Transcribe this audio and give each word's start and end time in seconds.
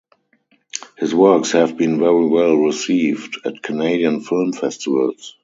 His 0.97 1.13
works 1.13 1.51
have 1.51 1.77
been 1.77 1.99
very 1.99 2.25
well 2.25 2.55
received 2.55 3.37
at 3.45 3.61
Canadian 3.61 4.21
film 4.21 4.51
festivals. 4.51 5.37